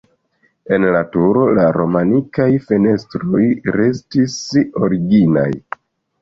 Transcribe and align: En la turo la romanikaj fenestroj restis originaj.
En 0.77 0.85
la 0.93 1.01
turo 1.15 1.43
la 1.57 1.65
romanikaj 1.75 2.47
fenestroj 2.71 3.43
restis 3.81 4.39
originaj. 4.89 5.47